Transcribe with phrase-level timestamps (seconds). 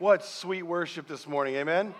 [0.00, 1.94] What sweet worship this morning, amen?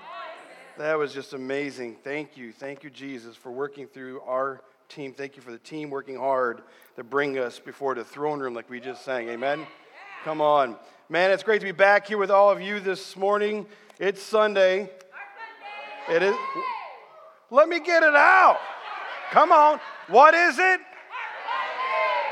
[0.78, 1.94] That was just amazing.
[2.02, 2.52] Thank you.
[2.52, 5.14] Thank you, Jesus, for working through our team.
[5.14, 6.62] Thank you for the team working hard
[6.96, 9.64] to bring us before the throne room, like we just sang, amen?
[10.24, 10.74] Come on.
[11.08, 13.64] Man, it's great to be back here with all of you this morning.
[14.00, 14.90] It's Sunday.
[16.10, 16.34] It is.
[17.52, 18.58] Let me get it out.
[19.30, 19.78] Come on.
[20.08, 20.80] What is it?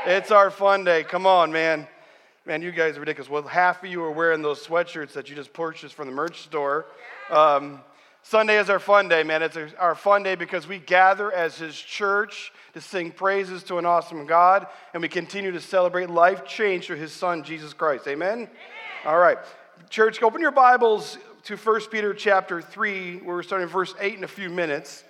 [0.07, 1.05] It's our fun day.
[1.05, 1.87] Come on, man.
[2.45, 3.29] Man, you guys are ridiculous.
[3.29, 6.41] Well, half of you are wearing those sweatshirts that you just purchased from the merch
[6.41, 6.87] store.
[7.29, 7.79] Um,
[8.21, 9.41] Sunday is our fun day, man.
[9.41, 13.85] It's our fun day because we gather as His church to sing praises to an
[13.85, 18.09] awesome God, and we continue to celebrate life change through His Son, Jesus Christ.
[18.09, 18.33] Amen?
[18.33, 18.49] Amen.
[19.05, 19.37] All right.
[19.89, 24.25] Church, open your Bibles to 1 Peter chapter 3, where we're starting verse 8 in
[24.25, 25.05] a few minutes.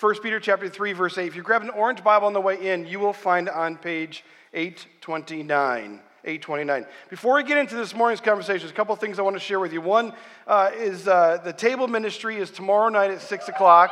[0.00, 1.28] 1 Peter chapter 3, verse 8.
[1.28, 4.24] If you grab an orange Bible on the way in, you will find on page
[4.52, 6.00] 829.
[6.24, 6.86] 829.
[7.10, 9.60] Before we get into this morning's conversation, a couple of things I want to share
[9.60, 9.80] with you.
[9.80, 10.14] One
[10.46, 13.90] uh, is uh, the table ministry is tomorrow night at 6 o'clock.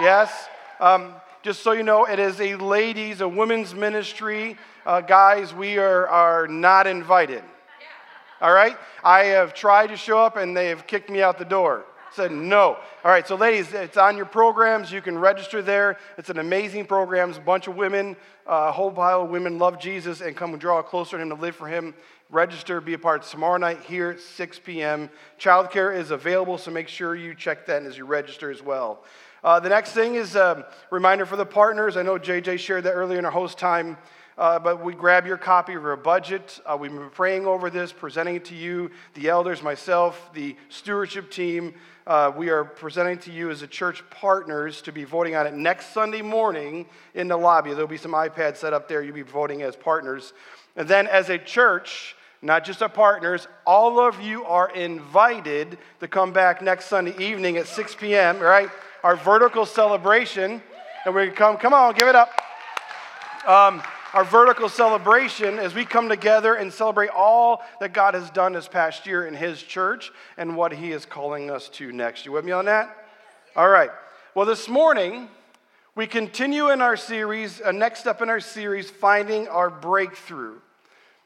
[0.00, 0.30] Yes.
[0.80, 4.56] Um, just so you know, it is a ladies, a women's ministry.
[4.86, 7.44] Uh, guys, we are, are not invited.
[8.40, 8.76] All right?
[9.02, 11.84] I have tried to show up and they have kicked me out the door
[12.14, 12.76] said no.
[13.04, 14.92] All right, so ladies, it's on your programs.
[14.92, 15.98] You can register there.
[16.16, 17.30] It's an amazing program.
[17.30, 20.60] It's a bunch of women, a whole pile of women love Jesus and come and
[20.60, 21.94] draw closer to Him to live for Him.
[22.30, 25.10] Register, be a part tomorrow night here at 6 p.m.
[25.38, 29.04] Childcare is available, so make sure you check that as you register as well.
[29.42, 31.96] Uh, the next thing is a reminder for the partners.
[31.96, 33.98] I know JJ shared that earlier in our host time.
[34.36, 36.60] Uh, but we grab your copy of our budget.
[36.66, 41.30] Uh, we've been praying over this, presenting it to you, the elders, myself, the stewardship
[41.30, 41.72] team.
[42.06, 45.54] Uh, we are presenting to you as a church partners to be voting on it
[45.54, 47.70] next Sunday morning in the lobby.
[47.70, 49.02] There'll be some iPads set up there.
[49.02, 50.34] You'll be voting as partners.
[50.76, 56.06] And then as a church, not just our partners, all of you are invited to
[56.06, 58.68] come back next Sunday evening at 6 p.m., right?
[59.02, 60.62] Our vertical celebration.
[61.06, 62.38] And we're going to come, come on, give it up.
[63.46, 63.82] Um,
[64.14, 68.68] our vertical celebration as we come together and celebrate all that God has done this
[68.68, 72.24] past year in His church and what He is calling us to next.
[72.24, 72.96] You with me on that?
[73.56, 73.90] All right.
[74.36, 75.28] Well, this morning,
[75.96, 80.58] we continue in our series, a next step in our series, Finding Our Breakthrough.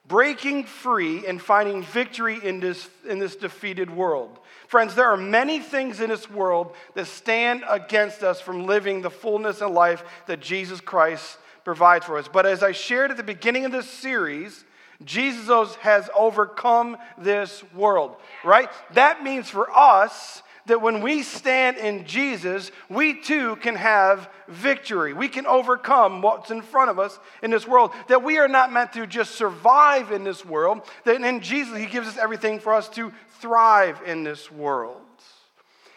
[0.07, 4.39] Breaking free and finding victory in this, in this defeated world.
[4.67, 9.11] Friends, there are many things in this world that stand against us from living the
[9.11, 11.37] fullness of life that Jesus Christ
[11.69, 12.29] provides for us.
[12.29, 14.65] But as I shared at the beginning of this series,
[15.05, 18.71] Jesus has overcome this world, right?
[18.95, 25.13] That means for us that when we stand in Jesus, we too can have victory.
[25.13, 27.91] We can overcome what's in front of us in this world.
[28.09, 31.85] That we are not meant to just survive in this world, that in Jesus, He
[31.85, 35.03] gives us everything for us to thrive in this world.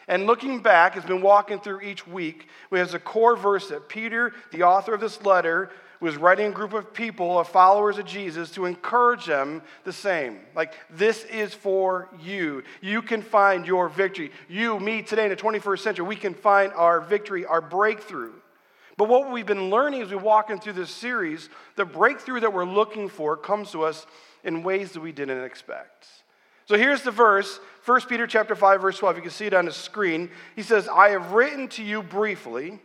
[0.08, 3.88] And looking back, has been walking through each week, we have a core verse that
[3.88, 8.06] Peter, the author of this letter, was writing a group of people, of followers of
[8.06, 10.40] Jesus, to encourage them the same.
[10.56, 12.64] Like, this is for you.
[12.82, 14.32] You can find your victory.
[14.50, 18.34] You, me, today in the 21st century, we can find our victory, our breakthrough.
[18.98, 22.66] But what we've been learning as we walk into this series, the breakthrough that we're
[22.66, 24.08] looking for comes to us
[24.44, 26.08] in ways that we didn't expect.
[26.72, 29.18] So here's the verse, 1 Peter chapter 5 verse 12.
[29.18, 30.32] You can see it on the screen.
[30.56, 32.80] He says, "I have written to you briefly,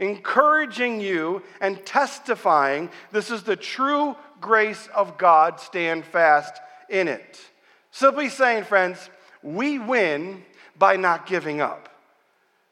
[0.00, 5.60] encouraging you and testifying this is the true grace of God.
[5.60, 7.38] Stand fast in it."
[7.92, 9.10] Simply saying, friends,
[9.44, 10.44] we win
[10.76, 11.87] by not giving up.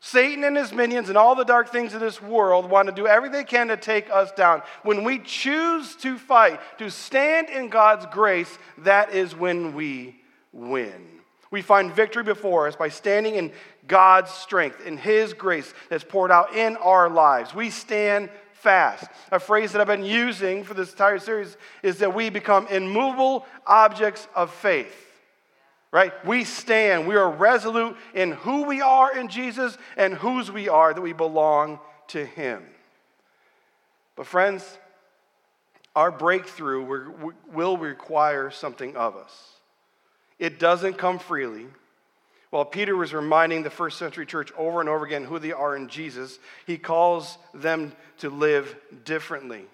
[0.01, 3.07] Satan and his minions and all the dark things of this world want to do
[3.07, 4.63] everything they can to take us down.
[4.83, 10.21] When we choose to fight, to stand in God's grace, that is when we
[10.53, 11.09] win.
[11.51, 13.53] We find victory before us by standing in
[13.89, 17.55] God's strength, in His grace that's poured out in our lives.
[17.55, 19.07] We stand fast.
[19.33, 23.47] A phrase that I've been using for this entire series is that we become immovable
[23.67, 25.06] objects of faith
[25.97, 26.13] right?
[26.27, 30.93] We stand, we are resolute in who we are in Jesus and whose we are,
[30.93, 32.63] that we belong to Him.
[34.15, 34.63] But, friends,
[35.95, 39.53] our breakthrough will require something of us.
[40.39, 41.65] It doesn't come freely.
[42.51, 45.75] While Peter was reminding the first century church over and over again who they are
[45.75, 48.77] in Jesus, he calls them to live
[49.07, 49.65] differently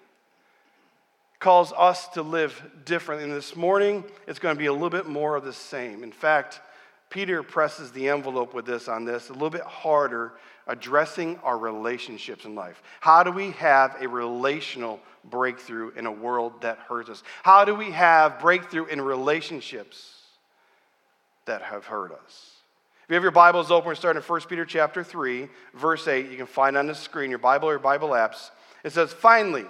[1.43, 3.25] calls us to live differently.
[3.25, 6.01] And this morning, it's going to be a little bit more of the same.
[6.01, 6.61] In fact,
[7.11, 10.33] Peter presses the envelope with this on this a little bit harder,
[10.65, 12.81] addressing our relationships in life.
[12.99, 17.21] How do we have a relational breakthrough in a world that hurts us?
[17.43, 20.23] How do we have breakthrough in relationships?
[21.45, 22.51] that have hurt us.
[23.03, 26.29] If you have your Bibles open, we're starting in 1 Peter chapter 3, verse 8.
[26.29, 28.49] You can find on the screen your Bible or Bible apps.
[28.83, 29.65] It says, Finally,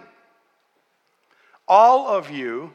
[1.74, 2.72] all of you,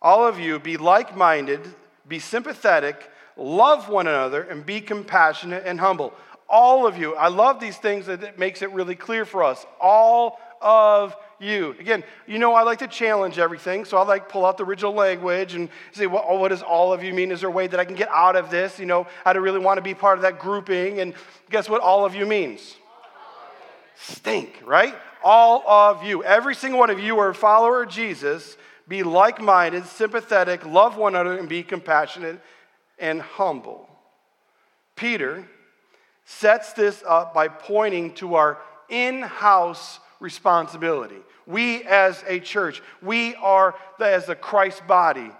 [0.00, 1.60] all of you be like-minded,
[2.08, 6.14] be sympathetic, love one another, and be compassionate and humble.
[6.48, 7.14] All of you.
[7.14, 9.66] I love these things that it makes it really clear for us.
[9.78, 11.76] All of you.
[11.78, 14.94] Again, you know I like to challenge everything, so I like pull out the original
[14.94, 17.30] language and say, well, oh, what does all of you mean?
[17.30, 18.78] Is there a way that I can get out of this?
[18.78, 21.00] You know, I don't really want to be part of that grouping.
[21.00, 21.12] And
[21.50, 22.76] guess what all of you means?
[23.98, 24.94] Stink, right?
[25.24, 26.22] All of you.
[26.22, 28.56] Every single one of you are a follower of Jesus.
[28.88, 32.40] Be like minded, sympathetic, love one another, and be compassionate
[32.98, 33.88] and humble.
[34.94, 35.48] Peter
[36.24, 38.58] sets this up by pointing to our
[38.88, 41.18] in house responsibility.
[41.46, 45.30] We as a church, we are the, as the Christ body.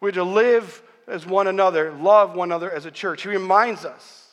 [0.00, 3.22] We're to live as one another, love one another as a church.
[3.22, 4.28] He reminds us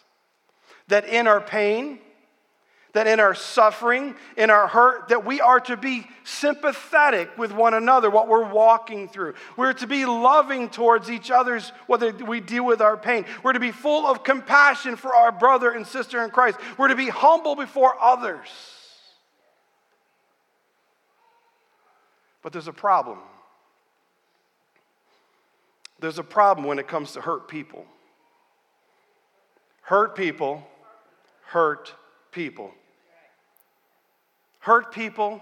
[0.87, 1.99] that in our pain,
[2.97, 7.75] that in our suffering, in our hurt, that we are to be sympathetic with one
[7.75, 9.35] another, what we're walking through.
[9.55, 13.25] We're to be loving towards each other's, whether we deal with our pain.
[13.43, 16.57] We're to be full of compassion for our brother and sister in Christ.
[16.75, 18.47] We're to be humble before others.
[22.41, 23.19] But there's a problem.
[25.99, 27.85] There's a problem when it comes to hurt people.
[29.81, 30.67] Hurt people
[31.47, 31.93] hurt
[32.31, 32.73] people.
[34.67, 35.41] Hurt people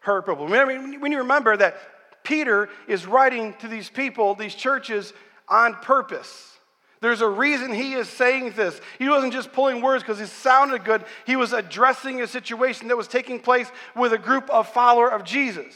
[0.00, 0.46] hurt people.
[0.46, 1.78] When you remember that
[2.24, 5.14] Peter is writing to these people, these churches,
[5.48, 6.58] on purpose.
[7.00, 8.78] There's a reason he is saying this.
[8.98, 11.06] He wasn't just pulling words because it sounded good.
[11.24, 15.24] He was addressing a situation that was taking place with a group of follower of
[15.24, 15.74] Jesus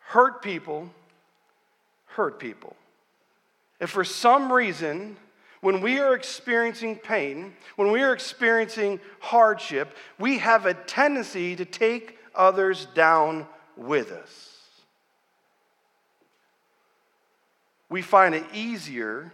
[0.00, 0.90] hurt people
[2.08, 2.76] hurt people.
[3.80, 5.16] If for some reason,
[5.60, 11.64] when we are experiencing pain, when we are experiencing hardship, we have a tendency to
[11.64, 14.52] take others down with us.
[17.88, 19.32] We find it easier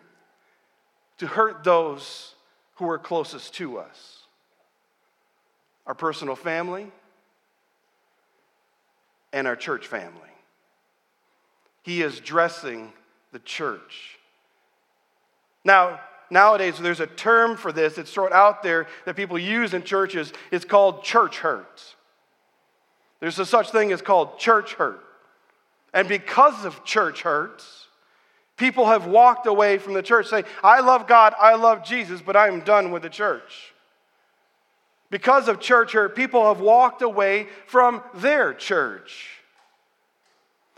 [1.19, 2.35] to hurt those
[2.75, 4.19] who are closest to us
[5.85, 6.91] our personal family
[9.33, 10.21] and our church family.
[11.83, 12.93] He is dressing
[13.33, 14.19] the church.
[15.65, 16.01] Now,
[16.33, 20.33] nowadays, there's a term for this that's thrown out there that people use in churches.
[20.51, 21.95] It's called church hurt.
[23.21, 25.01] There's a such thing as called church hurt.
[25.95, 27.87] And because of church hurts,
[28.57, 32.37] people have walked away from the church saying, I love God, I love Jesus, but
[32.37, 33.75] I'm done with the church.
[35.11, 39.42] Because of church hurt, people have walked away from their church.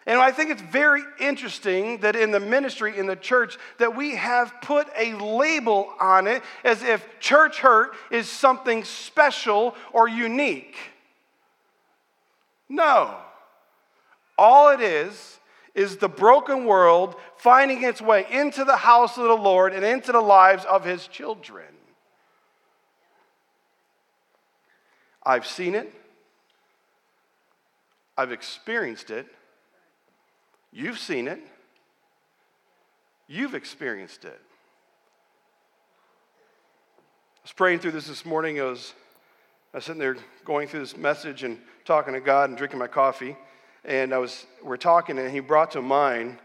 [0.06, 4.16] And I think it's very interesting that in the ministry, in the church, that we
[4.16, 10.76] have put a label on it as if church hurt is something special or unique.
[12.68, 13.16] No.
[14.36, 15.38] All it is,
[15.74, 20.12] is the broken world finding its way into the house of the Lord and into
[20.12, 21.66] the lives of his children.
[25.22, 25.92] I've seen it,
[28.16, 29.26] I've experienced it
[30.76, 31.38] You've seen it,
[33.28, 34.40] you've experienced it.
[37.36, 38.60] I was praying through this this morning.
[38.60, 38.92] I was,
[39.72, 42.88] I was sitting there going through this message and talking to God and drinking my
[42.88, 43.36] coffee.
[43.84, 46.38] And I was, we're talking, and he brought to mind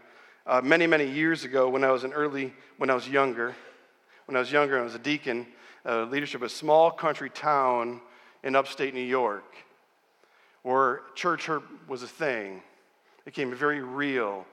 [0.46, 3.56] uh, many, many years ago when I was an early, when I was younger.
[4.26, 5.44] When I was younger, I was a deacon,
[5.84, 8.00] uh, leadership of a small country town
[8.44, 9.56] in upstate New York,
[10.62, 12.62] where church hurt was a thing
[13.30, 14.44] became very real.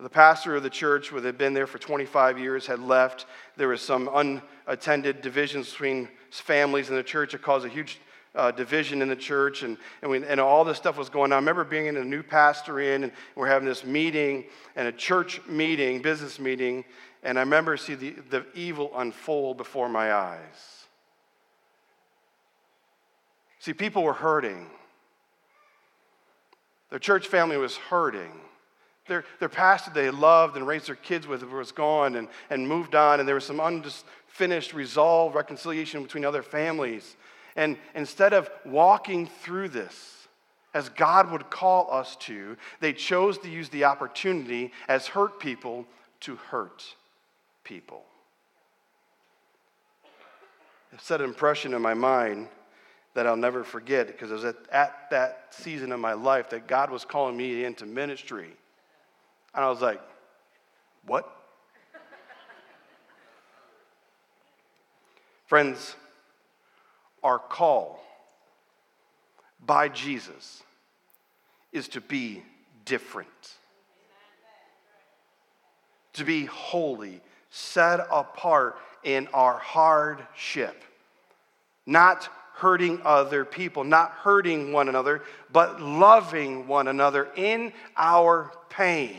[0.00, 3.26] The pastor of the church, who had been there for 25 years, had left.
[3.56, 8.00] There was some unattended divisions between families in the church that caused a huge
[8.34, 11.34] uh, division in the church, and, and, we, and all this stuff was going on.
[11.34, 14.92] I remember being in a new pastor in, and we're having this meeting, and a
[14.92, 16.84] church meeting, business meeting,
[17.22, 20.86] and I remember see the, the evil unfold before my eyes.
[23.60, 24.66] See, people were hurting.
[26.90, 28.32] Their church family was hurting.
[29.06, 32.94] Their, their pastor they loved and raised their kids with was gone and, and moved
[32.94, 37.16] on, and there was some unfinished resolved reconciliation between other families.
[37.56, 40.28] And instead of walking through this,
[40.72, 45.86] as God would call us to, they chose to use the opportunity as hurt people
[46.20, 46.84] to hurt
[47.64, 48.04] people.
[50.92, 52.48] It set an impression in my mind
[53.14, 56.66] that I'll never forget because it was at, at that season of my life that
[56.66, 58.50] God was calling me into ministry.
[59.54, 60.00] And I was like,
[61.06, 61.30] what?
[65.46, 65.96] Friends,
[67.22, 68.00] our call
[69.66, 70.62] by Jesus
[71.72, 72.42] is to be
[72.84, 73.28] different,
[76.14, 80.84] to be holy, set apart in our hardship,
[81.86, 82.28] not
[82.60, 89.16] hurting other people, not hurting one another, but loving one another in our pain.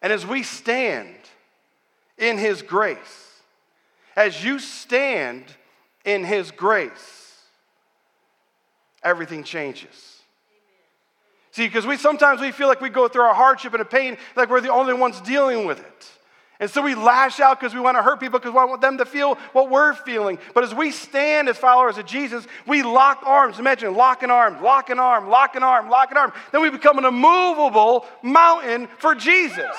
[0.00, 1.16] And as we stand
[2.16, 3.40] in His grace,
[4.14, 5.44] as you stand
[6.04, 7.40] in His grace,
[9.02, 10.22] everything changes.
[11.50, 14.18] See, because we sometimes we feel like we go through our hardship and a pain
[14.36, 16.10] like we're the only ones dealing with it.
[16.60, 18.98] And so we lash out because we want to hurt people because we want them
[18.98, 20.38] to feel what we're feeling.
[20.52, 23.58] But as we stand as followers of Jesus, we lock arms.
[23.58, 26.34] Imagine locking arms, locking arm, locking arm, locking arm.
[26.52, 29.74] Then we become an immovable mountain for Jesus.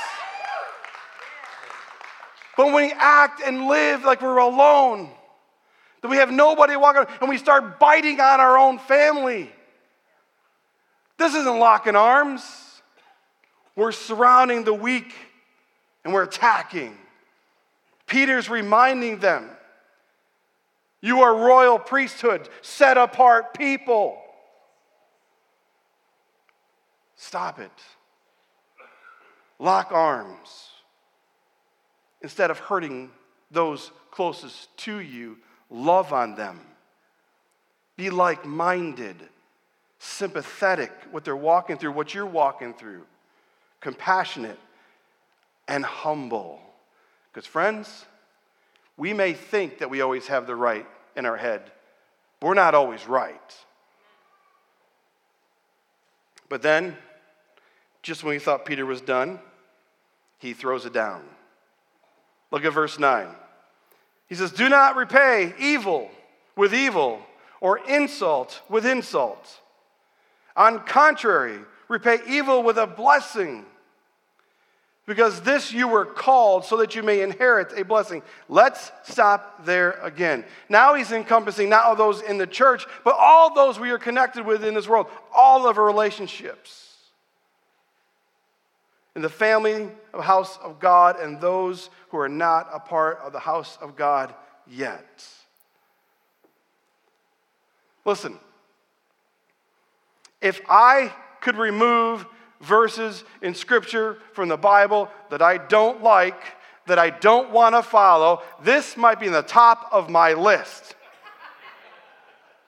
[2.57, 5.11] But when we act and live like we're alone,
[6.01, 9.51] that we have nobody walking, and we start biting on our own family.
[11.19, 12.41] This isn't locking arms.
[13.75, 15.13] We're surrounding the weak
[16.03, 16.98] and we're attacking.
[18.08, 19.50] Peter's reminding them
[21.01, 24.22] you are royal priesthood, set apart people.
[27.15, 27.72] Stop it.
[29.58, 30.70] Lock arms.
[32.22, 33.10] Instead of hurting
[33.50, 35.38] those closest to you,
[35.70, 36.60] love on them.
[37.98, 39.17] Be like minded,
[39.98, 43.05] sympathetic, what they're walking through, what you're walking through,
[43.79, 44.60] compassionate
[45.72, 46.60] and humble.
[47.32, 48.06] Because, friends,
[48.98, 50.86] we may think that we always have the right
[51.16, 51.62] in our head,
[52.40, 53.56] but we're not always right.
[56.50, 56.98] But then,
[58.04, 59.40] just when we thought Peter was done,
[60.40, 61.24] he throws it down.
[62.51, 63.28] Look at verse 9.
[64.28, 66.10] He says, Do not repay evil
[66.58, 67.22] with evil
[67.62, 69.62] or insult with insult.
[70.58, 73.66] On contrary, repay evil with a blessing
[75.08, 78.22] because this you were called so that you may inherit a blessing.
[78.48, 80.46] Let's stop there again.
[80.70, 84.46] Now he's encompassing not all those in the church, but all those we are connected
[84.46, 86.96] with in this world, all of our relationships.
[89.15, 93.34] In the family of house of God and those who are not a part of
[93.34, 94.34] the house of God
[94.67, 95.25] yet.
[98.05, 98.39] Listen,
[100.41, 102.25] if I could remove
[102.62, 106.41] verses in Scripture from the Bible that I don't like,
[106.88, 110.96] that I don't want to follow, this might be in the top of my list.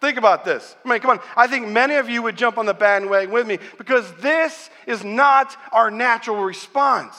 [0.02, 0.76] Think about this.
[0.84, 1.20] I mean, come on.
[1.38, 5.02] I think many of you would jump on the bandwagon with me because this is
[5.02, 7.16] not our natural response.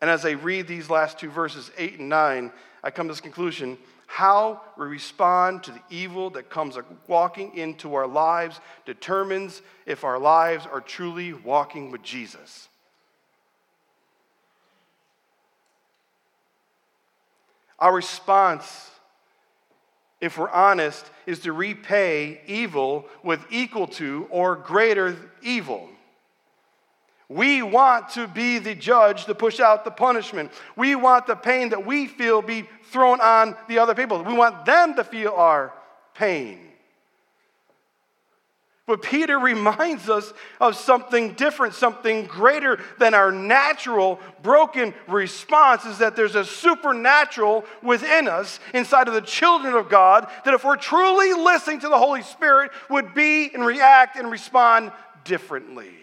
[0.00, 3.20] And as I read these last two verses, 8 and 9, I come to this
[3.20, 3.76] conclusion
[4.10, 6.76] how we respond to the evil that comes
[7.06, 12.68] walking into our lives determines if our lives are truly walking with Jesus.
[17.78, 18.90] Our response,
[20.20, 25.88] if we're honest, is to repay evil with equal to or greater evil.
[27.30, 30.50] We want to be the judge to push out the punishment.
[30.74, 34.20] We want the pain that we feel be thrown on the other people.
[34.24, 35.72] We want them to feel our
[36.12, 36.58] pain.
[38.88, 45.98] But Peter reminds us of something different, something greater than our natural broken response is
[45.98, 50.76] that there's a supernatural within us, inside of the children of God, that if we're
[50.76, 54.90] truly listening to the Holy Spirit, would be and react and respond
[55.22, 55.99] differently.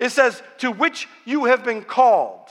[0.00, 2.48] It says, to which you have been called.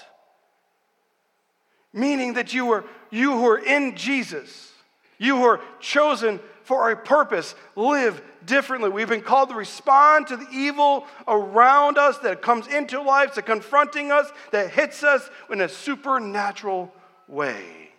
[1.91, 4.71] Meaning that you were you who are in Jesus,
[5.17, 8.91] you who are chosen for a purpose, live differently.
[8.91, 13.47] We've been called to respond to the evil around us that comes into life, that
[13.47, 16.93] confronting us, that hits us in a supernatural
[17.27, 17.89] way.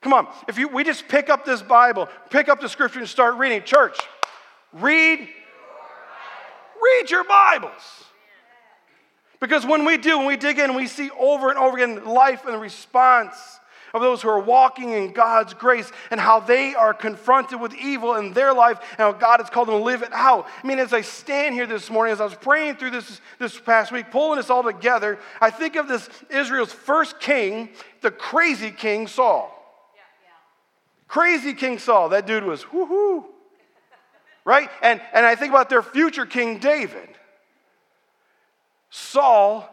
[0.00, 3.08] Come on, if you, we just pick up this Bible, pick up the scripture and
[3.08, 3.96] start reading, church,
[4.72, 5.28] Read,
[6.80, 8.04] read your Bibles.
[9.40, 12.44] Because when we do, when we dig in, we see over and over again life
[12.44, 13.34] and the response
[13.92, 18.14] of those who are walking in God's grace and how they are confronted with evil
[18.14, 20.46] in their life and how God has called them to live it out.
[20.62, 23.58] I mean, as I stand here this morning, as I was praying through this this
[23.58, 27.70] past week, pulling this all together, I think of this Israel's first king,
[28.02, 29.50] the crazy King Saul.
[29.96, 31.08] Yeah, yeah.
[31.08, 32.10] Crazy King Saul.
[32.10, 33.29] That dude was whoo
[34.50, 34.68] right?
[34.82, 37.08] And, and I think about their future King David.
[38.90, 39.64] Saul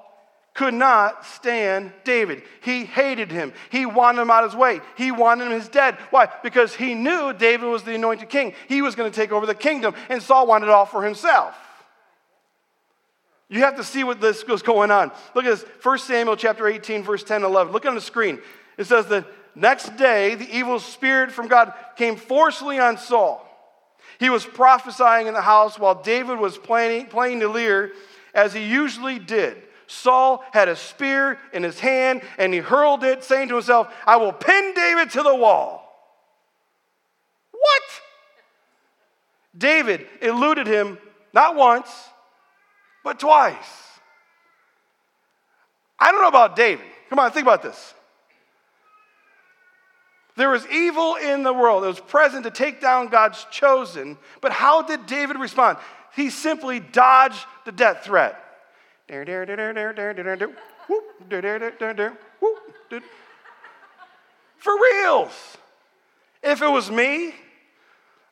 [0.54, 2.44] could not stand David.
[2.62, 3.54] He hated him.
[3.72, 4.82] He wanted him out of his way.
[4.96, 5.96] He wanted him his dead.
[6.12, 6.30] Why?
[6.44, 8.54] Because he knew David was the anointed king.
[8.70, 11.56] He was going to take over the kingdom, and Saul wanted it all for himself.
[13.50, 15.12] You have to see what this was going on.
[15.34, 17.74] Look at this 1 Samuel chapter 18, verse 10 and 11.
[17.74, 18.40] Look on the screen.
[18.78, 23.47] It says the next day, the evil spirit from God came forcefully on Saul.
[24.20, 27.92] He was prophesying in the house while David was playing, playing the lyre,
[28.34, 29.62] as he usually did.
[29.88, 34.18] Saul had a spear in his hand and he hurled it, saying to himself, I
[34.18, 35.84] will pin David to the wall.
[37.52, 37.84] What?
[39.58, 40.98] David eluded him
[41.34, 41.90] not once,
[43.04, 43.56] but twice.
[46.00, 46.86] I don't know about David.
[47.10, 47.94] Come on, think about this.
[50.38, 51.84] There was evil in the world.
[51.84, 54.20] It was present to take down God's chosen.
[54.40, 55.80] But how did David respond?
[56.16, 58.40] He simply dodged the death threat.
[64.58, 65.58] For reals.
[66.44, 67.34] If it was me,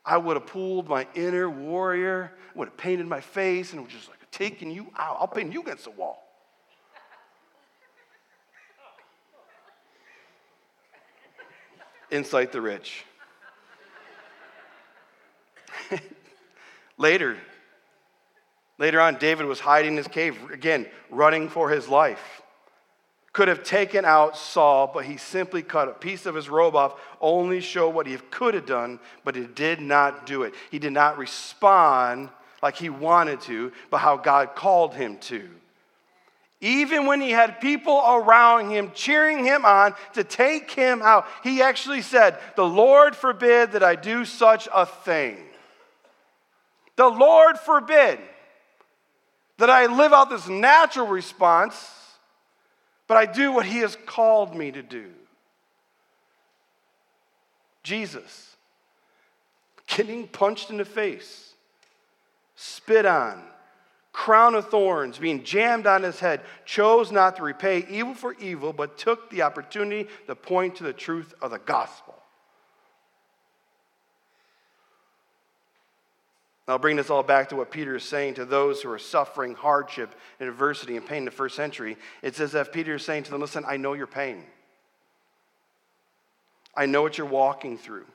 [0.05, 4.09] I would have pulled my inner warrior, would have painted my face, and was just
[4.09, 5.17] like taking you out.
[5.19, 6.25] I'll paint you against the wall.
[12.15, 13.03] Incite the rich.
[16.98, 17.38] Later,
[18.77, 22.41] Later on, David was hiding in his cave, again, running for his life.
[23.31, 27.00] Could have taken out Saul, but he simply cut a piece of his robe off,
[27.22, 30.53] only show what he could have done, but he did not do it.
[30.72, 32.29] He did not respond
[32.61, 35.50] like he wanted to, but how God called him to.
[36.66, 41.62] Even when he had people around him cheering him on to take him out, he
[41.62, 45.38] actually said, The Lord forbid that I do such a thing.
[46.96, 48.18] The Lord forbid
[49.60, 51.78] that I live out this natural response,
[53.08, 55.12] but I do what He has called me to do.
[57.84, 58.56] Jesus,
[59.86, 61.54] getting punched in the face,
[62.56, 63.44] spit on,
[64.16, 68.72] crown of thorns being jammed on his head, chose not to repay evil for evil,
[68.72, 72.16] but took the opportunity to point to the truth of the gospel.
[76.66, 79.54] I'll bring this all back to what Peter is saying to those who are suffering
[79.54, 81.98] hardship and adversity and pain in the first century.
[82.24, 84.44] It's as if Peter is saying to them, Listen, I know your pain.
[86.74, 88.06] I know what you're walking through.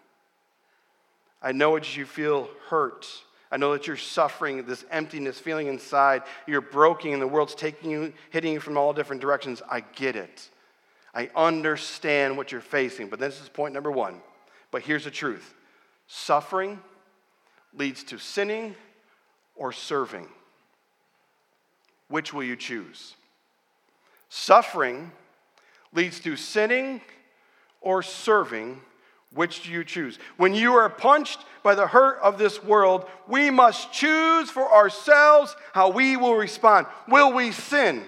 [1.42, 3.06] I know what you feel hurt.
[3.50, 6.22] I know that you're suffering this emptiness feeling inside.
[6.46, 9.60] You're broken and the world's taking you, hitting you from all different directions.
[9.68, 10.48] I get it.
[11.12, 13.08] I understand what you're facing.
[13.08, 14.20] But this is point number one.
[14.70, 15.54] But here's the truth
[16.06, 16.80] suffering
[17.74, 18.74] leads to sinning
[19.56, 20.28] or serving.
[22.08, 23.14] Which will you choose?
[24.28, 25.10] Suffering
[25.92, 27.00] leads to sinning
[27.80, 28.80] or serving.
[29.32, 30.18] Which do you choose?
[30.36, 35.54] When you are punched by the hurt of this world, we must choose for ourselves
[35.72, 36.86] how we will respond.
[37.06, 38.02] Will we sin?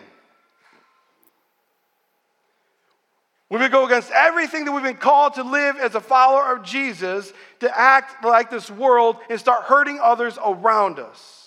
[3.52, 6.64] Will we go against everything that we've been called to live as a follower of
[6.64, 11.41] Jesus, to act like this world and start hurting others around us.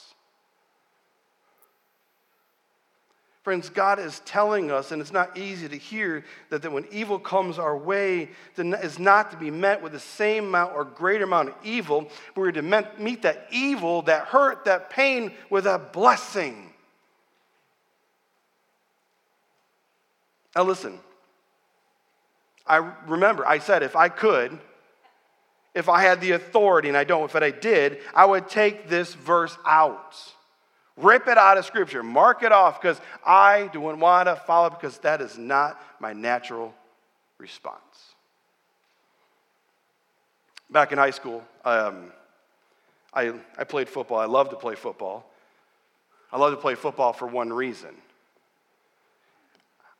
[3.45, 7.19] Friends, God is telling us, and it's not easy to hear, that, that when evil
[7.19, 11.49] comes our way, is not to be met with the same amount or greater amount
[11.49, 12.09] of evil.
[12.35, 12.63] We're to
[12.97, 16.73] meet that evil, that hurt, that pain with a blessing.
[20.55, 20.97] Now, listen.
[22.65, 24.57] I remember, I said if I could,
[25.75, 29.13] if I had the authority, and I don't, if I did, I would take this
[29.13, 30.15] verse out.
[30.97, 34.97] Rip it out of Scripture, mark it off, because I don't want to follow because
[34.99, 36.73] that is not my natural
[37.37, 37.81] response.
[40.69, 42.11] Back in high school, um,
[43.13, 44.19] I, I played football.
[44.19, 45.29] I love to play football.
[46.31, 47.95] I love to play football for one reason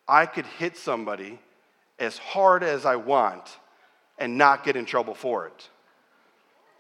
[0.08, 1.40] I could hit somebody
[1.98, 3.58] as hard as I want
[4.18, 5.70] and not get in trouble for it.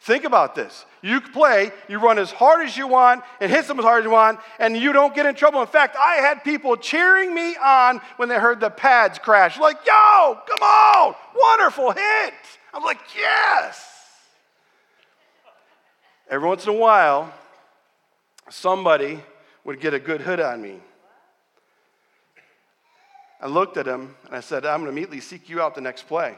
[0.05, 0.85] Think about this.
[1.01, 4.05] You play, you run as hard as you want and hit them as hard as
[4.05, 5.61] you want, and you don't get in trouble.
[5.61, 9.59] In fact, I had people cheering me on when they heard the pads crash.
[9.59, 12.33] Like, yo, come on, wonderful hit.
[12.71, 13.83] I'm like, yes.
[16.29, 17.33] Every once in a while,
[18.51, 19.23] somebody
[19.63, 20.81] would get a good hit on me.
[23.41, 25.81] I looked at him and I said, I'm going to immediately seek you out the
[25.81, 26.37] next play.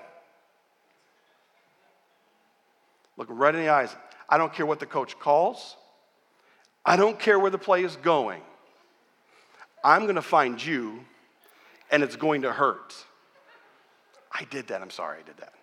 [3.17, 3.95] Look right in the eyes.
[4.29, 5.75] I don't care what the coach calls.
[6.85, 8.41] I don't care where the play is going.
[9.83, 10.99] I'm going to find you,
[11.91, 12.95] and it's going to hurt.
[14.31, 14.81] I did that.
[14.81, 15.53] I'm sorry I did that.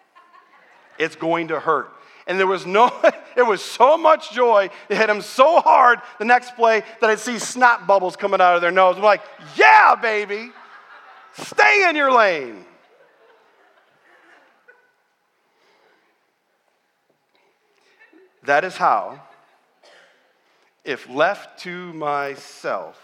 [0.98, 1.90] It's going to hurt.
[2.26, 2.90] And there was no,
[3.36, 4.70] it was so much joy.
[4.88, 8.54] It hit him so hard the next play that I'd see snot bubbles coming out
[8.56, 8.96] of their nose.
[8.96, 9.22] I'm like,
[9.56, 10.50] yeah, baby,
[11.34, 12.64] stay in your lane.
[18.44, 19.22] That is how,
[20.84, 23.00] if left to myself,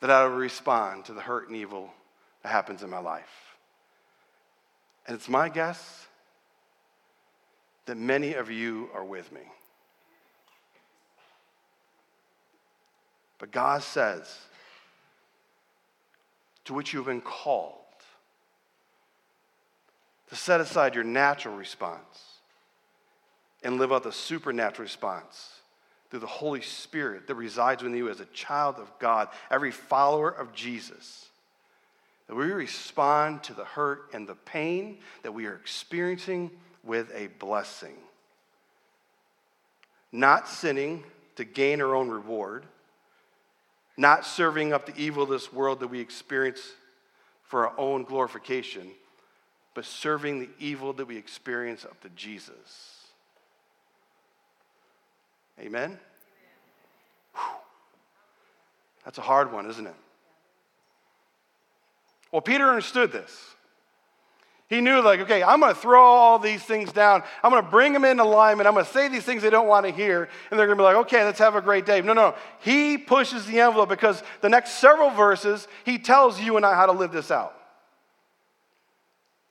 [0.00, 1.90] that I will respond to the hurt and evil
[2.42, 3.56] that happens in my life.
[5.06, 6.06] And it's my guess
[7.86, 9.40] that many of you are with me.
[13.38, 14.38] But God says,
[16.66, 17.74] to which you have been called,
[20.28, 22.38] to set aside your natural response
[23.62, 25.58] and live out the supernatural response
[26.10, 30.30] through the Holy Spirit that resides within you as a child of God, every follower
[30.30, 31.26] of Jesus.
[32.28, 36.50] That we respond to the hurt and the pain that we are experiencing
[36.84, 37.96] with a blessing.
[40.12, 41.04] Not sinning
[41.36, 42.64] to gain our own reward,
[43.96, 46.60] not serving up the evil of this world that we experience
[47.42, 48.90] for our own glorification,
[49.74, 53.06] but serving the evil that we experience up to Jesus.
[55.60, 55.98] Amen?
[57.34, 57.42] Whew.
[59.04, 59.94] That's a hard one, isn't it?
[62.30, 63.54] Well, Peter understood this.
[64.68, 67.22] He knew, like, okay, I'm going to throw all these things down.
[67.42, 68.66] I'm going to bring them into alignment.
[68.66, 70.28] I'm going to say these things they don't want to hear.
[70.50, 72.02] And they're going to be like, okay, let's have a great day.
[72.02, 72.34] No, no.
[72.60, 76.84] He pushes the envelope because the next several verses, he tells you and I how
[76.84, 77.57] to live this out.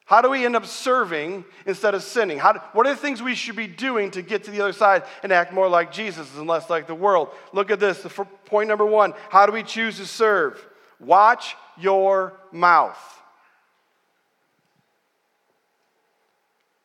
[0.07, 2.39] How do we end up serving instead of sinning?
[2.39, 5.03] How, what are the things we should be doing to get to the other side
[5.21, 7.27] and act more like Jesus and less like the world?
[7.51, 8.07] Look at this.
[8.45, 10.65] Point number one How do we choose to serve?
[11.01, 12.97] Watch your mouth.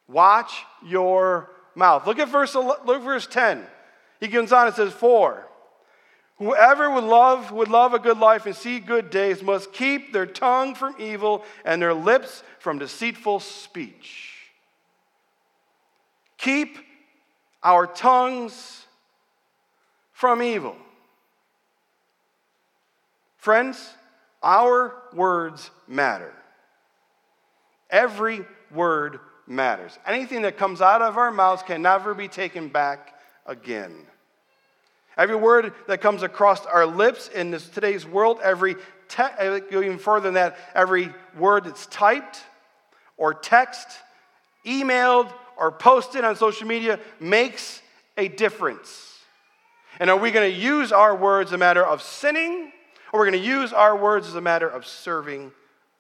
[0.09, 0.53] Watch
[0.85, 2.05] your mouth.
[2.09, 3.65] Look at verse, look verse 10.
[4.19, 5.49] He goes on and says, For
[6.43, 10.27] Whoever would love, would love a good life and see good days must keep their
[10.27, 14.51] tongue from evil and their lips from deceitful speech.
[16.39, 16.79] Keep
[17.63, 18.87] our tongues
[20.11, 20.75] from evil.
[23.37, 23.95] Friends,
[24.43, 26.35] our words matter.
[27.89, 29.97] Every word matters.
[30.05, 33.15] Anything that comes out of our mouths can never be taken back
[33.47, 34.07] again.
[35.17, 38.77] Every word that comes across our lips in this, today's world, every
[39.09, 42.43] te- uh, even further than that, every word that's typed
[43.17, 43.89] or text,
[44.67, 47.83] emailed, or posted on social media makes
[48.17, 49.19] a difference.
[50.01, 52.73] And are we going to use our words as a matter of sinning,
[53.13, 55.53] or are we're going to use our words as a matter of serving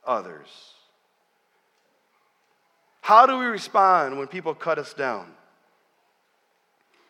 [0.06, 0.48] others?
[3.02, 5.26] How do we respond when people cut us down?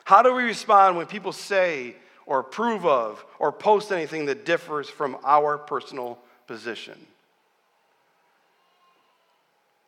[0.04, 4.88] How do we respond when people say or approve of or post anything that differs
[4.88, 6.98] from our personal position?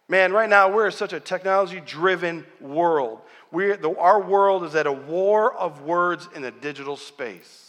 [0.08, 3.20] Man, right now we're in such a technology driven world.
[3.50, 7.64] We're, the, our world is at a war of words in the digital space.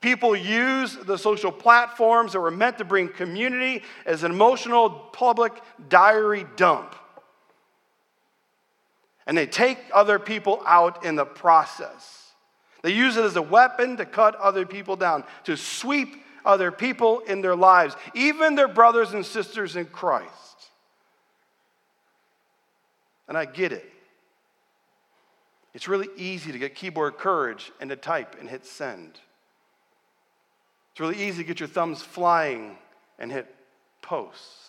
[0.00, 5.60] People use the social platforms that were meant to bring community as an emotional public
[5.88, 6.94] diary dump
[9.28, 12.32] and they take other people out in the process.
[12.82, 17.20] They use it as a weapon to cut other people down, to sweep other people
[17.20, 20.32] in their lives, even their brothers and sisters in Christ.
[23.28, 23.92] And I get it.
[25.74, 29.20] It's really easy to get keyboard courage and to type and hit send.
[30.92, 32.78] It's really easy to get your thumbs flying
[33.18, 33.54] and hit
[34.00, 34.67] post.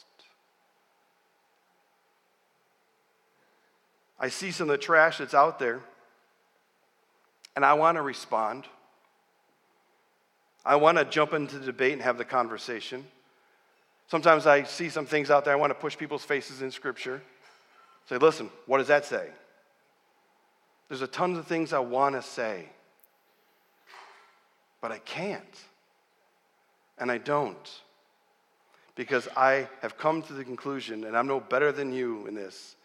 [4.19, 5.79] I see some of the trash that's out there,
[7.55, 8.65] and I want to respond.
[10.65, 13.05] I want to jump into the debate and have the conversation.
[14.07, 17.21] Sometimes I see some things out there, I want to push people's faces in Scripture.
[18.07, 19.27] Say, listen, what does that say?
[20.87, 22.65] There's a ton of things I want to say,
[24.81, 25.43] but I can't.
[26.97, 27.69] And I don't.
[28.95, 32.75] Because I have come to the conclusion, and I'm no better than you in this,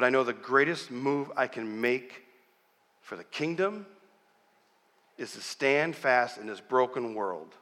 [0.00, 2.22] but I know the greatest move I can make
[3.02, 3.84] for the kingdom
[5.18, 7.54] is to stand fast in this broken world.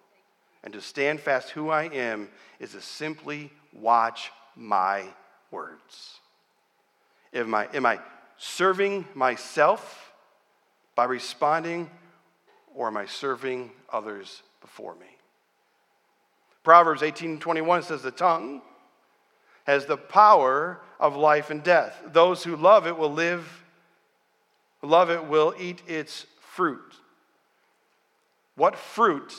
[0.63, 2.29] And to stand fast who I am
[2.61, 5.07] is to simply watch my
[5.51, 6.21] words?
[7.35, 7.99] Am I, am I
[8.37, 10.13] serving myself
[10.95, 11.91] by responding,
[12.73, 15.09] or am I serving others before me?
[16.63, 18.63] Proverbs 18 21 says, The tongue
[19.69, 22.01] has the power of life and death.
[22.07, 23.47] Those who love it will live,
[24.81, 26.95] love it will eat its fruit.
[28.57, 29.37] What fruit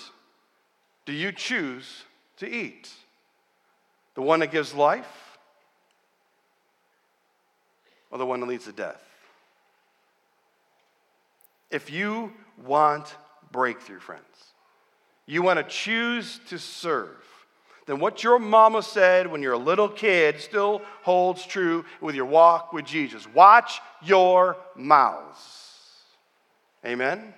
[1.08, 2.04] do you choose
[2.38, 2.92] to eat?
[4.14, 5.40] The one that gives life
[8.12, 9.02] or the one that leads to death?
[11.72, 13.16] If you want
[13.52, 14.22] breakthrough, friends,
[15.26, 17.18] you want to choose to serve,
[17.90, 22.26] then what your mama said when you're a little kid still holds true with your
[22.26, 23.28] walk with Jesus.
[23.34, 26.04] Watch your mouths.
[26.86, 27.34] Amen?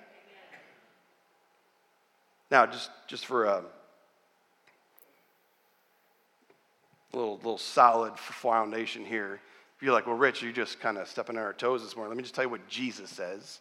[2.50, 3.64] Now, just, just for a
[7.14, 9.40] little, little solid foundation here,
[9.78, 12.10] if you're like, well, Rich, you're just kind of stepping on our toes this morning,
[12.10, 13.60] let me just tell you what Jesus says.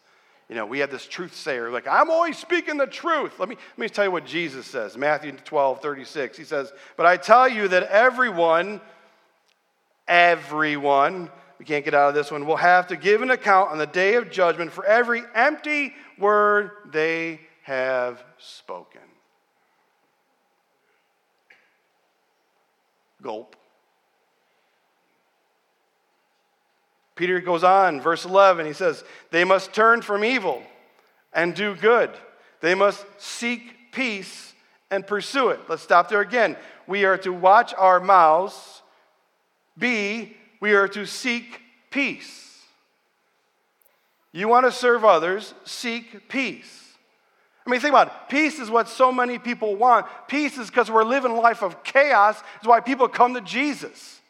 [0.51, 3.39] You know, we have this truth sayer, like, I'm always speaking the truth.
[3.39, 4.97] Let me, let me tell you what Jesus says.
[4.97, 6.37] Matthew 12, 36.
[6.37, 8.81] He says, But I tell you that everyone,
[10.09, 13.77] everyone, we can't get out of this one, will have to give an account on
[13.77, 18.99] the day of judgment for every empty word they have spoken.
[23.21, 23.55] Gulp.
[27.15, 30.63] Peter goes on, verse 11, he says, They must turn from evil
[31.33, 32.09] and do good.
[32.61, 34.53] They must seek peace
[34.89, 35.59] and pursue it.
[35.67, 36.55] Let's stop there again.
[36.87, 38.81] We are to watch our mouths.
[39.77, 42.59] B, we are to seek peace.
[44.31, 46.77] You want to serve others, seek peace.
[47.65, 48.13] I mean, think about it.
[48.29, 50.07] Peace is what so many people want.
[50.27, 52.41] Peace is because we're living a life of chaos.
[52.57, 54.20] It's why people come to Jesus.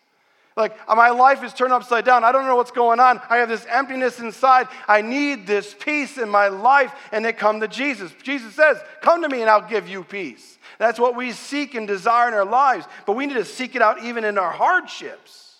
[0.58, 2.26] Like, my life is turned upside down.
[2.26, 3.22] I don't know what's going on.
[3.30, 4.68] I have this emptiness inside.
[4.88, 6.94] I need this peace in my life.
[7.14, 8.12] And they come to Jesus.
[8.22, 10.58] Jesus says, Come to me and I'll give you peace.
[10.78, 12.86] That's what we seek and desire in our lives.
[13.06, 15.56] But we need to seek it out even in our hardships.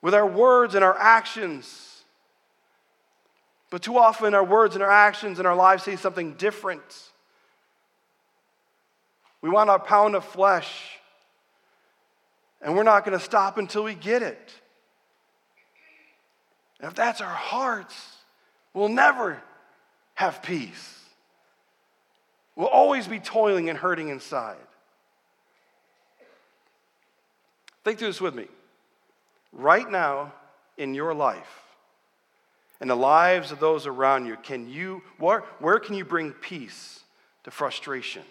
[0.00, 2.02] With our words and our actions.
[3.70, 7.10] But too often, our words and our actions and our lives say something different.
[9.42, 10.97] We want our pound of flesh,
[12.60, 14.52] and we're not going to stop until we get it.
[16.80, 17.94] And if that's our hearts,
[18.74, 19.42] we'll never
[20.14, 20.98] have peace.
[22.56, 24.56] We'll always be toiling and hurting inside.
[27.84, 28.46] Think through this with me.
[29.52, 30.32] Right now
[30.76, 31.62] in your life,
[32.80, 37.00] and the lives of those around you, can you, where, where can you bring peace
[37.44, 38.22] to frustration?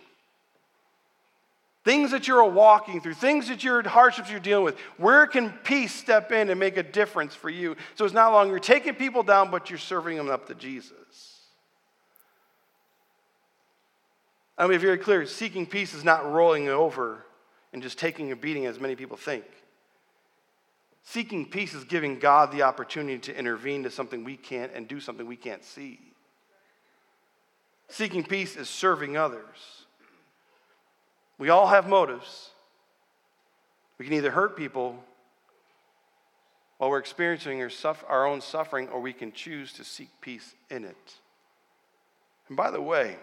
[1.88, 5.96] Things that you're walking through, things that you're hardships you're dealing with, where can peace
[5.96, 7.78] step in and make a difference for you?
[7.96, 10.92] So it's not longer taking people down, but you're serving them up to Jesus.
[14.58, 17.24] I mean, very clear, seeking peace is not rolling over
[17.72, 19.46] and just taking a beating as many people think.
[21.04, 25.00] Seeking peace is giving God the opportunity to intervene to something we can't and do
[25.00, 26.02] something we can't see.
[27.88, 29.77] Seeking peace is serving others.
[31.38, 32.50] We all have motives.
[33.98, 34.96] We can either hurt people
[36.78, 37.62] while we're experiencing
[38.08, 41.14] our own suffering, or we can choose to seek peace in it.
[42.48, 43.16] And by the way,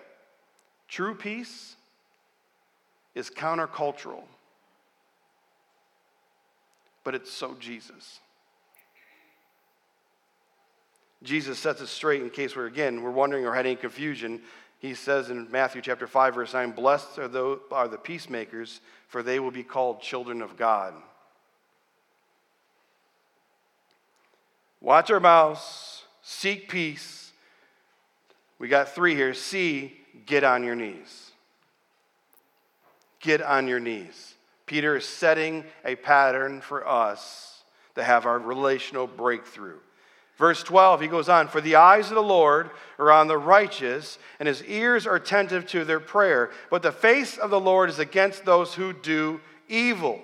[0.88, 1.76] true peace
[3.14, 4.24] is countercultural
[7.04, 8.20] but it's so Jesus.
[11.22, 14.40] Jesus sets us straight in case we're, again, we're wondering or had any confusion.
[14.84, 19.22] He says in Matthew chapter 5, verse 9, Blessed are, those, are the peacemakers, for
[19.22, 20.92] they will be called children of God.
[24.82, 27.32] Watch our mouths, seek peace.
[28.58, 29.32] We got three here.
[29.32, 29.94] C,
[30.26, 31.30] get on your knees.
[33.20, 34.34] Get on your knees.
[34.66, 37.62] Peter is setting a pattern for us
[37.94, 39.78] to have our relational breakthrough.
[40.36, 44.18] Verse 12, he goes on, For the eyes of the Lord are on the righteous,
[44.40, 46.50] and his ears are attentive to their prayer.
[46.70, 50.20] But the face of the Lord is against those who do evil.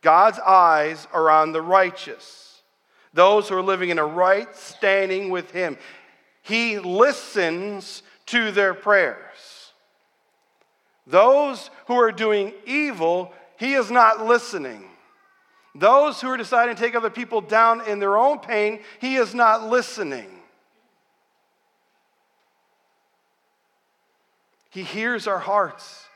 [0.00, 2.62] God's eyes are on the righteous,
[3.14, 5.76] those who are living in a right standing with him.
[6.42, 9.18] He listens to their prayers.
[11.06, 14.88] Those who are doing evil, he is not listening.
[15.74, 19.34] Those who are deciding to take other people down in their own pain, he is
[19.34, 20.28] not listening.
[24.70, 26.06] He hears our hearts.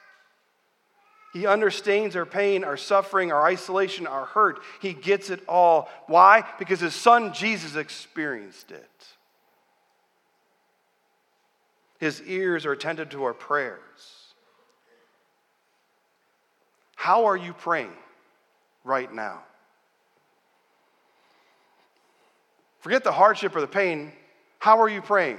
[1.33, 4.61] He understands our pain, our suffering, our isolation, our hurt.
[4.81, 5.91] He gets it all.
[6.07, 6.45] Why?
[6.59, 8.91] Because his son Jesus experienced it.
[11.99, 13.81] His ears are attentive to our prayers.
[16.95, 17.93] How are you praying
[18.87, 19.43] right now?
[22.81, 24.13] Forget the hardship or the pain.
[24.61, 25.39] How are you praying?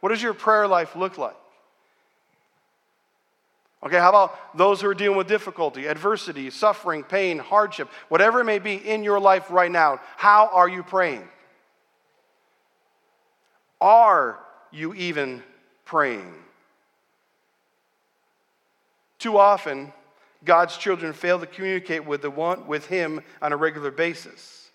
[0.00, 1.36] What does your prayer life look like?
[3.82, 8.44] Okay, how about those who are dealing with difficulty, adversity, suffering, pain, hardship, whatever it
[8.44, 10.00] may be in your life right now?
[10.16, 11.26] How are you praying?
[13.80, 14.38] Are
[14.70, 15.42] you even
[15.86, 16.34] praying?
[19.18, 19.92] Too often,
[20.44, 24.70] God's children fail to communicate with, the one, with Him on a regular basis.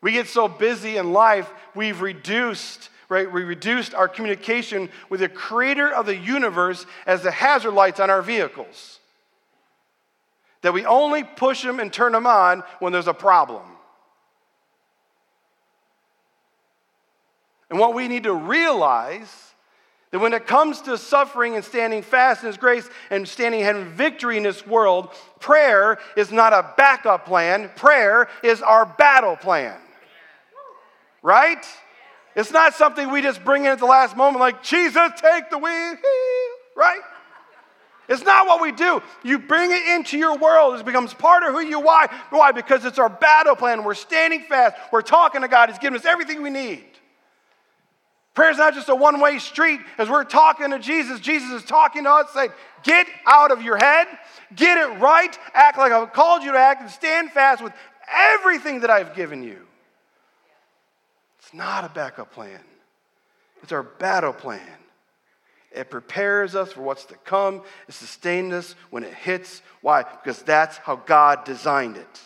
[0.00, 3.30] We get so busy in life, we've reduced right?
[3.30, 8.08] We reduced our communication with the creator of the universe as the hazard lights on
[8.08, 9.00] our vehicles.
[10.62, 13.64] That we only push them and turn them on when there's a problem.
[17.68, 19.51] And what we need to realize
[20.12, 23.86] that when it comes to suffering and standing fast in His grace and standing in
[23.86, 25.08] victory in this world,
[25.40, 27.70] prayer is not a backup plan.
[27.74, 29.76] Prayer is our battle plan.
[31.22, 31.64] Right?
[32.36, 35.58] It's not something we just bring in at the last moment, like, Jesus, take the
[35.58, 35.96] wheel,
[36.76, 37.00] right?
[38.08, 39.02] It's not what we do.
[39.22, 40.78] You bring it into your world.
[40.78, 42.10] It becomes part of who you are.
[42.30, 42.52] Why?
[42.52, 43.84] Because it's our battle plan.
[43.84, 44.76] We're standing fast.
[44.92, 45.70] We're talking to God.
[45.70, 46.84] He's giving us everything we need.
[48.34, 49.80] Prayer is not just a one way street.
[49.98, 52.50] As we're talking to Jesus, Jesus is talking to us, saying,
[52.82, 54.06] Get out of your head,
[54.56, 57.72] get it right, act like I've called you to act, and stand fast with
[58.10, 59.58] everything that I've given you.
[61.38, 62.60] It's not a backup plan,
[63.62, 64.60] it's our battle plan.
[65.74, 67.62] It prepares us for what's to come.
[67.88, 69.62] It sustains us when it hits.
[69.80, 70.02] Why?
[70.02, 72.20] Because that's how God designed it.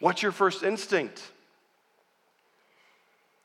[0.00, 1.22] What's your first instinct?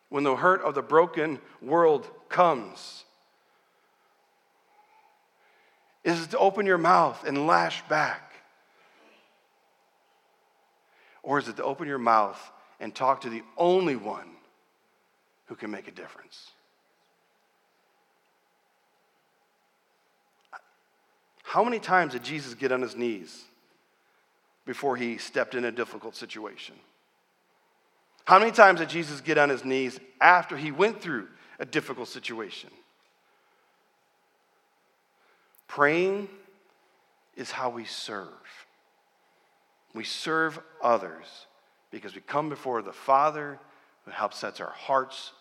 [0.10, 3.04] When the hurt of the broken world comes,
[6.04, 8.34] is it to open your mouth and lash back?
[11.22, 12.40] Or is it to open your mouth
[12.80, 14.30] and talk to the only one
[15.48, 16.52] who can make a difference?
[21.44, 23.44] How many times did Jesus get on his knees
[24.66, 26.76] before he stepped in a difficult situation?
[28.26, 31.28] How many times did Jesus get on his knees after he went through
[31.60, 32.72] a difficult situation?
[35.68, 36.28] Praying
[37.36, 38.30] is how we serve.
[39.94, 41.26] We serve others
[41.92, 43.60] because we come before the Father
[44.06, 45.32] who helps sets our hearts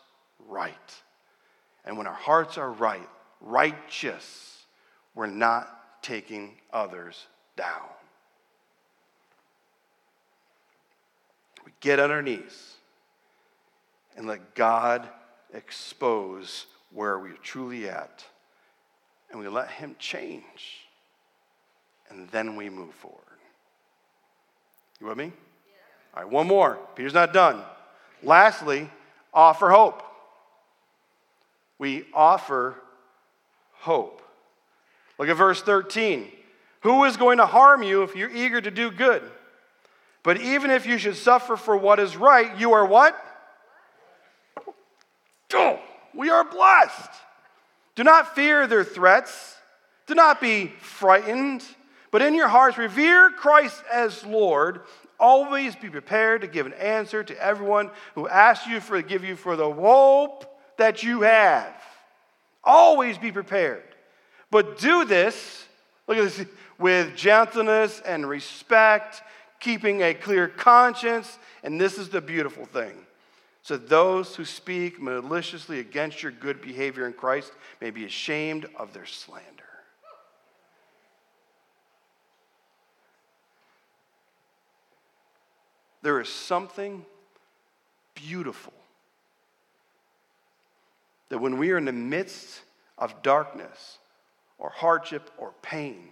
[0.49, 0.75] right.
[1.85, 3.09] And when our hearts are right,
[3.41, 4.65] righteous,
[5.15, 7.89] we're not taking others down.
[11.65, 12.77] We get on our knees
[14.17, 15.07] and let God
[15.53, 18.25] expose where we're truly at.
[19.31, 20.87] And we let Him change.
[22.09, 23.21] And then we move forward.
[25.01, 25.33] You with me?
[26.17, 26.79] All right, one more.
[26.97, 27.61] Peter's not done.
[28.23, 28.89] Lastly,
[29.35, 30.03] offer hope.
[31.79, 32.77] We offer
[33.73, 34.23] hope.
[35.19, 36.31] Look at verse 13.
[36.81, 39.23] Who is going to harm you if you're eager to do good?
[40.25, 43.15] But even if you should suffer for what is right, you are what?
[45.53, 45.79] Oh,
[46.15, 47.11] we are blessed.
[47.95, 49.57] Do not fear their threats.
[50.07, 51.63] Do not be frightened.
[52.11, 54.81] But in your hearts, revere Christ as Lord.
[55.21, 59.37] Always be prepared to give an answer to everyone who asks you for give you
[59.37, 61.75] for the hope that you have.
[62.65, 63.85] Always be prepared.
[64.51, 65.67] But do this,
[66.09, 66.47] look at this,
[66.79, 69.23] with gentleness and respect,
[69.65, 71.39] keeping a clear conscience.
[71.63, 72.93] And this is the beautiful thing.
[73.63, 77.51] So those who speak maliciously against your good behavior in Christ
[77.81, 79.41] may be ashamed of their slander.
[86.03, 87.07] There is something
[88.15, 88.75] beautiful
[91.31, 92.61] that when we are in the midst
[92.99, 93.97] of darkness
[94.59, 96.11] or hardship or pain,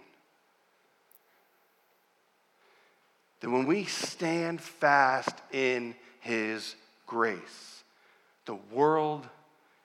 [3.43, 7.83] that when we stand fast in His grace,
[8.45, 9.27] the world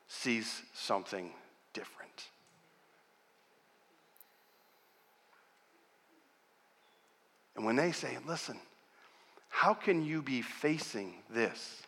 [0.06, 1.32] sees something
[1.72, 2.28] different.
[7.56, 8.56] And when they say, listen,
[9.48, 11.82] how can you be facing this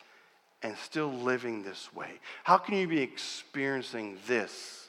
[0.64, 2.18] and still living this way?
[2.42, 4.79] How can you be experiencing this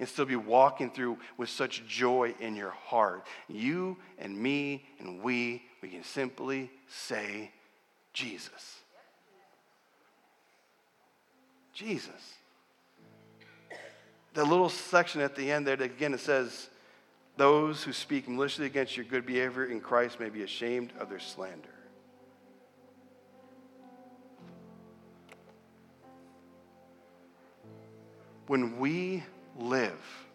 [0.00, 3.26] and still be walking through with such joy in your heart?
[3.48, 7.52] You and me and we, we can simply say,
[8.12, 8.78] Jesus.
[11.74, 12.34] Jesus.
[14.32, 16.70] The little section at the end there, again, it says,
[17.36, 21.20] Those who speak maliciously against your good behavior in Christ may be ashamed of their
[21.20, 21.68] slander.
[28.46, 29.22] When we
[29.58, 30.26] live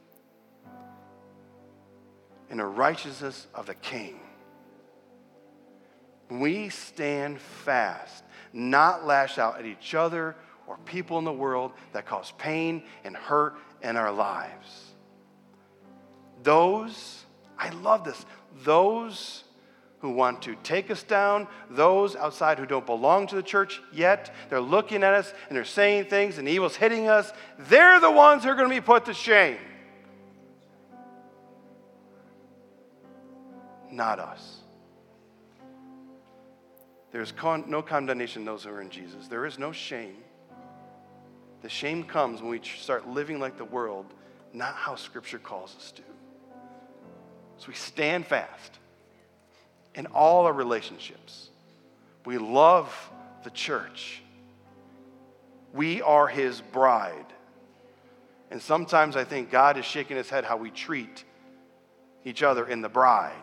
[2.49, 4.20] in the righteousness of the King,
[6.30, 10.36] we stand fast, not lash out at each other
[10.68, 14.93] or people in the world that cause pain and hurt in our lives.
[16.43, 17.24] Those,
[17.57, 18.26] I love this,
[18.63, 19.43] those
[19.99, 24.33] who want to take us down, those outside who don't belong to the church yet,
[24.49, 28.43] they're looking at us and they're saying things and evil's hitting us, they're the ones
[28.43, 29.57] who are going to be put to shame.
[33.89, 34.57] Not us.
[37.11, 39.27] There's con- no condemnation those who are in Jesus.
[39.27, 40.17] There is no shame.
[41.61, 44.05] The shame comes when we start living like the world,
[44.51, 46.01] not how Scripture calls us to.
[47.57, 48.79] So we stand fast
[49.95, 51.49] in all our relationships.
[52.25, 52.93] We love
[53.43, 54.21] the church.
[55.73, 57.25] We are His bride.
[58.51, 61.23] And sometimes I think God is shaking His head how we treat
[62.23, 63.33] each other in the bride.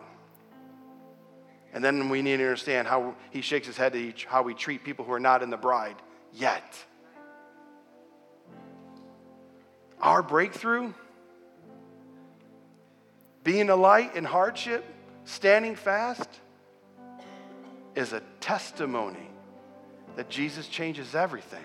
[1.73, 4.53] And then we need to understand how He shakes His head to each, how we
[4.53, 5.95] treat people who are not in the bride
[6.33, 6.77] yet.
[9.99, 10.93] Our breakthrough,
[13.43, 14.85] being a light in hardship,
[15.25, 16.29] standing fast,
[17.95, 19.29] is a testimony
[20.15, 21.59] that Jesus changes everything.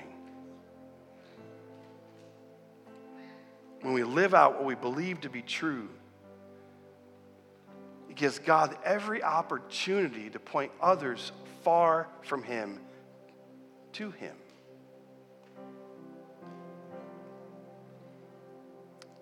[3.83, 5.89] When we live out what we believe to be true,
[8.11, 12.81] it gives God every opportunity to point others far from Him
[13.95, 14.35] to Him.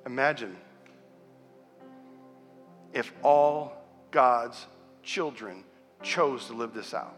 [0.07, 0.57] Imagine
[2.95, 3.73] if all
[4.11, 4.67] God's
[5.03, 5.65] children
[6.07, 7.15] chose to live this out.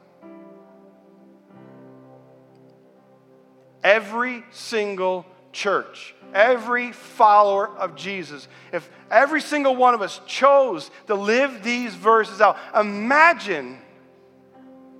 [3.84, 11.14] Every single church, every follower of Jesus, if every single one of us chose to
[11.14, 13.78] live these verses out, imagine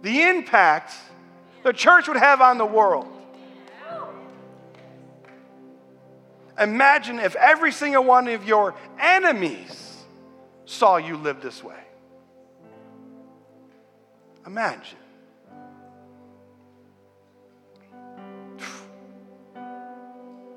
[0.03, 0.95] the impact
[1.65, 3.09] the church would have on the world.
[6.61, 10.05] Imagine if every single one of your enemies
[10.67, 11.88] saw you live this way.
[14.49, 14.97] Imagine.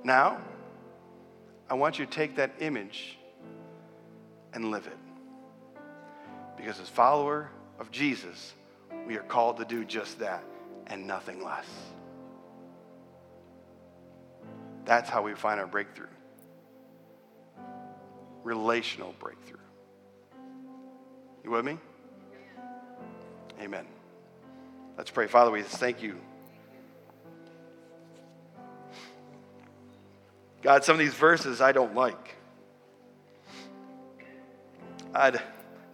[0.06, 0.40] Now,
[1.70, 3.18] I want you to take that image
[4.54, 4.98] and live it.
[6.56, 8.54] Because as follower of Jesus,
[9.06, 10.46] we are called to do just that
[10.88, 11.68] and nothing less.
[14.86, 16.08] That's how we find our breakthrough
[18.44, 19.60] relational breakthrough.
[21.44, 21.78] You with me?
[23.62, 23.86] Amen.
[24.98, 25.28] Let's pray.
[25.28, 26.20] Father, we thank you.
[30.64, 32.36] God, some of these verses I don't like.
[35.14, 35.40] I'd,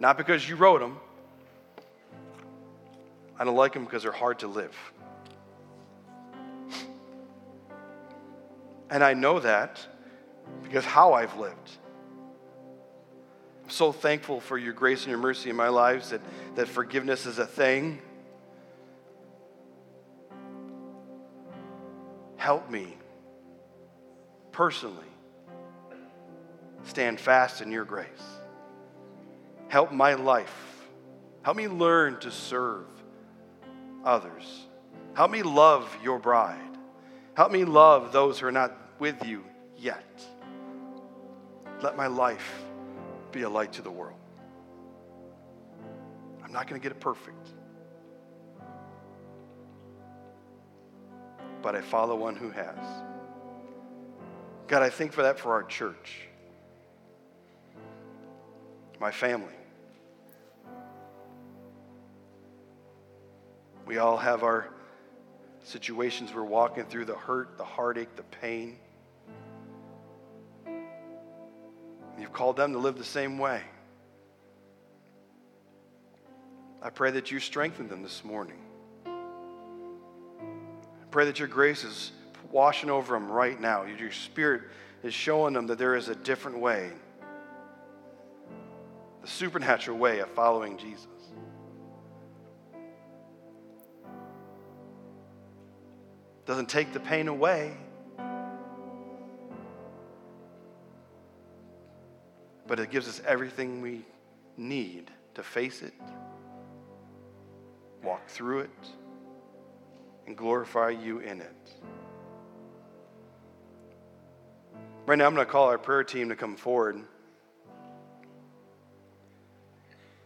[0.00, 0.98] not because you wrote them,
[3.38, 4.76] I don't like them because they're hard to live.
[8.88, 9.78] And I know that
[10.62, 11.70] because how I've lived.
[13.68, 16.22] So thankful for your grace and your mercy in my lives that,
[16.56, 18.00] that forgiveness is a thing.
[22.36, 22.96] Help me
[24.52, 25.04] personally
[26.84, 28.06] stand fast in your grace.
[29.68, 30.88] Help my life.
[31.42, 32.86] Help me learn to serve
[34.02, 34.66] others.
[35.14, 36.56] Help me love your bride.
[37.34, 39.44] Help me love those who are not with you
[39.76, 40.24] yet.
[41.82, 42.64] Let my life
[43.38, 44.18] be a light to the world.
[46.44, 47.50] I'm not going to get it perfect.
[51.62, 52.78] But I follow one who has.
[54.66, 56.22] God, I think for that for our church,
[58.98, 59.54] my family.
[63.86, 64.68] We all have our
[65.62, 68.78] situations we're walking through the hurt, the heartache, the pain.
[72.18, 73.62] You've called them to live the same way.
[76.82, 78.58] I pray that you strengthen them this morning.
[79.06, 79.10] I
[81.10, 82.12] Pray that your grace is
[82.50, 83.84] washing over them right now.
[83.84, 84.62] Your spirit
[85.02, 86.90] is showing them that there is a different way,
[89.22, 91.06] the supernatural way of following Jesus.
[96.46, 97.76] Doesn't take the pain away.
[102.68, 104.04] But it gives us everything we
[104.56, 105.94] need to face it,
[108.02, 108.88] walk through it,
[110.26, 111.72] and glorify you in it.
[115.06, 117.02] Right now, I'm going to call our prayer team to come forward.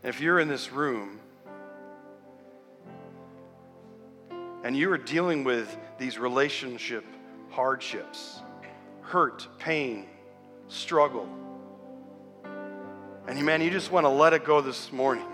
[0.03, 1.21] If you're in this room
[4.65, 7.05] and you are dealing with these relationship
[7.51, 8.41] hardships,
[9.03, 10.07] hurt, pain,
[10.67, 11.29] struggle,
[13.39, 15.25] and man, you just want to let it go this morning.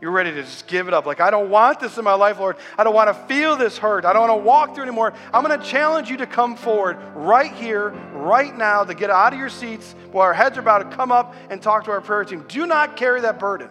[0.00, 1.06] You're ready to just give it up.
[1.06, 2.56] Like, I don't want this in my life, Lord.
[2.76, 4.04] I don't want to feel this hurt.
[4.04, 5.12] I don't want to walk through anymore.
[5.32, 9.32] I'm going to challenge you to come forward right here, right now, to get out
[9.32, 12.00] of your seats while our heads are about to come up and talk to our
[12.00, 12.44] prayer team.
[12.48, 13.70] Do not carry that burden.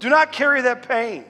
[0.00, 1.24] Do not carry that pain.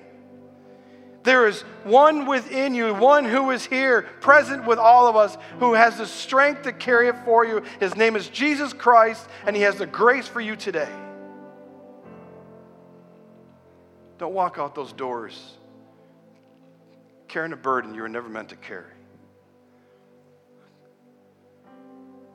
[1.29, 5.74] There is one within you, one who is here, present with all of us, who
[5.74, 7.62] has the strength to carry it for you.
[7.81, 10.89] His name is Jesus Christ, and He has the grace for you today.
[14.16, 15.39] Don't walk out those doors
[17.29, 18.95] carrying a burden you were never meant to carry.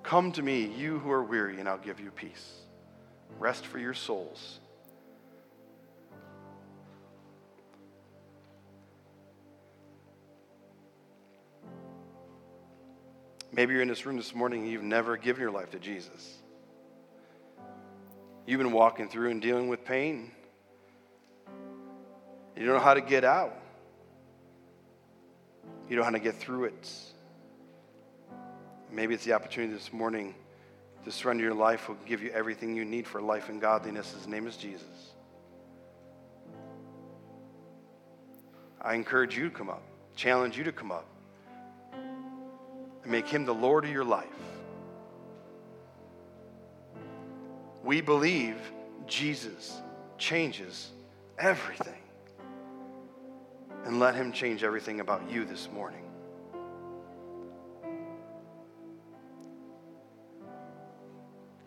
[0.03, 2.61] Come to me, you who are weary, and I'll give you peace.
[3.39, 4.59] Rest for your souls.
[13.55, 16.37] Maybe you're in this room this morning and you've never given your life to Jesus.
[18.47, 20.31] You've been walking through and dealing with pain.
[22.57, 23.55] You don't know how to get out.
[25.87, 26.91] You don't know how to get through it.
[28.91, 30.33] Maybe it's the opportunity this morning
[31.05, 34.13] to surrender your life will give you everything you need for life and godliness.
[34.13, 34.87] His name is Jesus.
[38.81, 39.83] I encourage you to come up,
[40.15, 41.05] challenge you to come up,
[43.03, 44.27] and make him the Lord of your life.
[47.83, 48.57] We believe
[49.07, 49.81] Jesus
[50.17, 50.91] changes
[51.37, 51.93] everything
[53.85, 56.03] and let Him change everything about you this morning.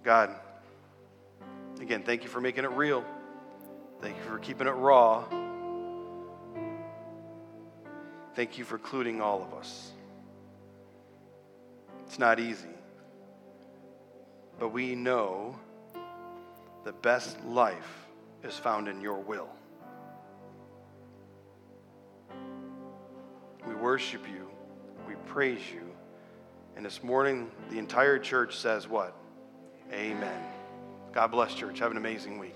[0.02, 0.30] God,
[1.80, 3.04] again, thank you for making it real.
[4.00, 5.24] Thank you for keeping it raw.
[8.34, 9.90] Thank you for including all of us.
[12.06, 12.68] It's not easy,
[14.58, 15.58] but we know
[16.84, 18.06] the best life
[18.44, 19.48] is found in your will.
[23.66, 24.48] We worship you.
[25.08, 25.82] We praise you.
[26.76, 29.16] And this morning, the entire church says what?
[29.92, 30.42] Amen.
[31.12, 31.80] God bless, church.
[31.80, 32.54] Have an amazing week.